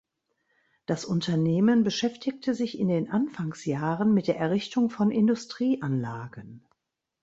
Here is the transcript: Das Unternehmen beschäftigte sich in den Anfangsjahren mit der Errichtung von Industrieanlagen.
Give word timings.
Das 0.87 1.05
Unternehmen 1.05 1.83
beschäftigte 1.83 2.55
sich 2.55 2.79
in 2.79 2.87
den 2.87 3.11
Anfangsjahren 3.11 4.15
mit 4.15 4.27
der 4.27 4.37
Errichtung 4.39 4.89
von 4.89 5.11
Industrieanlagen. 5.11 6.65